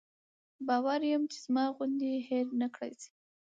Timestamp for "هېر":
2.29-2.45